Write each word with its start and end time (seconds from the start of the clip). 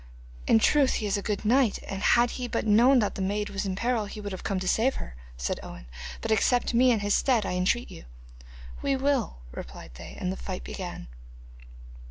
'In 0.47 0.57
truth 0.57 0.95
he 0.95 1.05
is 1.05 1.15
a 1.15 1.21
good 1.21 1.45
knight, 1.45 1.77
and 1.87 2.01
had 2.01 2.31
he 2.31 2.47
but 2.47 2.65
known 2.65 2.97
that 2.97 3.13
the 3.13 3.21
maid 3.21 3.51
was 3.51 3.67
in 3.67 3.75
peril 3.75 4.05
he 4.05 4.19
would 4.19 4.31
have 4.31 4.43
come 4.43 4.59
to 4.59 4.67
save 4.67 4.95
her,' 4.95 5.15
said 5.37 5.59
Owen; 5.61 5.85
'but 6.21 6.31
accept 6.31 6.73
me 6.73 6.89
in 6.89 7.01
his 7.01 7.13
stead, 7.13 7.45
I 7.45 7.51
entreat 7.53 7.91
you.' 7.91 8.05
'We 8.81 8.95
will,' 8.95 9.37
replied 9.51 9.91
they, 9.93 10.17
and 10.19 10.31
the 10.31 10.37
fight 10.37 10.63
began. 10.63 11.07